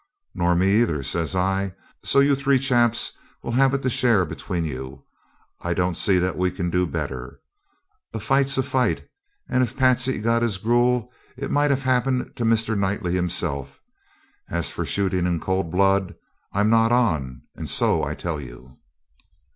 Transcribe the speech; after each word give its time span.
'Nor 0.33 0.55
me 0.55 0.81
either,' 0.81 1.03
says 1.03 1.35
I. 1.35 1.75
'So 2.03 2.21
you 2.21 2.33
three 2.35 2.57
chaps 2.57 3.11
will 3.43 3.51
have 3.51 3.75
it 3.75 3.83
to 3.83 3.89
share 3.91 4.25
between 4.25 4.65
you. 4.65 5.05
I 5.59 5.75
don't 5.75 5.95
see 5.95 6.17
that 6.17 6.35
we 6.39 6.49
can 6.49 6.71
do 6.71 6.87
better. 6.87 7.39
A 8.11 8.19
fight's 8.19 8.57
a 8.57 8.63
fight, 8.63 9.07
and 9.47 9.61
if 9.61 9.77
Patsey 9.77 10.17
got 10.17 10.41
his 10.41 10.57
gruel 10.57 11.11
it 11.37 11.51
might 11.51 11.69
have 11.69 11.83
happened 11.83 12.35
to 12.37 12.45
Mr. 12.45 12.75
Knightley 12.75 13.13
himself. 13.13 13.79
As 14.49 14.71
for 14.71 14.85
shooting 14.85 15.27
in 15.27 15.39
cold 15.39 15.69
blood, 15.71 16.15
I'm 16.51 16.71
not 16.71 16.91
on, 16.91 17.43
and 17.53 17.69
so 17.69 18.01
I 18.03 18.15
tell 18.15 18.41
you.' 18.41 18.79